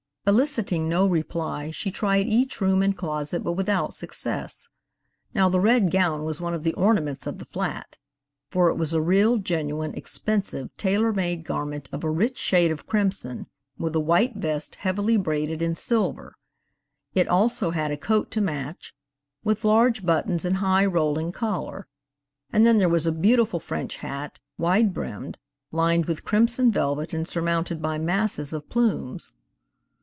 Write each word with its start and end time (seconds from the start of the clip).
Eliciting 0.27 0.87
no 0.87 1.07
reply 1.07 1.71
she 1.71 1.89
tried 1.89 2.27
each 2.27 2.61
room 2.61 2.83
and 2.83 2.95
closet 2.95 3.43
but 3.43 3.53
without 3.53 3.91
success. 3.91 4.67
Now 5.33 5.49
the 5.49 5.59
red 5.59 5.89
gown 5.91 6.23
was 6.23 6.39
one 6.39 6.53
of 6.53 6.63
the 6.63 6.75
ornaments 6.75 7.25
of 7.25 7.39
the 7.39 7.43
flat, 7.43 7.97
for 8.47 8.69
it 8.69 8.75
was 8.75 8.93
a 8.93 9.01
real, 9.01 9.37
genuine, 9.39 9.93
expensive, 9.95 10.69
tailor 10.77 11.11
made 11.11 11.43
garment 11.43 11.89
of 11.91 12.03
a 12.03 12.09
rich 12.09 12.37
shade 12.37 12.69
of 12.71 12.85
crimson, 12.85 13.47
with 13.79 13.95
a 13.95 13.99
white 13.99 14.35
vest 14.35 14.75
heavily 14.75 15.17
braided 15.17 15.59
in 15.59 15.73
silver. 15.73 16.35
It 17.15 17.27
also 17.27 17.71
had 17.71 17.89
a 17.91 17.97
coat 17.97 18.29
to 18.31 18.41
match, 18.41 18.93
with 19.43 19.65
large 19.65 20.05
buttons 20.05 20.45
and 20.45 20.57
high, 20.57 20.85
rolling 20.85 21.31
collar. 21.31 21.87
And 22.53 22.63
then 22.65 22.77
there 22.77 22.87
was 22.87 23.07
a 23.07 23.11
beautiful 23.11 23.59
French 23.59 23.97
hat, 23.97 24.39
wide 24.57 24.93
brimmed, 24.93 25.39
lined 25.71 26.05
with 26.05 26.23
crimson 26.23 26.71
velvet 26.71 27.11
and 27.13 27.27
surmounted 27.27 27.81
by 27.81 27.97
masses 27.97 28.53
of 28.53 28.69
plumes. 28.69 29.33